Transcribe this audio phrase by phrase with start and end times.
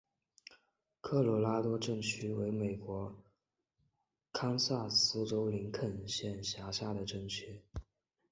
[0.99, 3.15] 科罗拉多镇区为美国
[4.33, 7.61] 堪萨斯州林肯县辖下的镇区。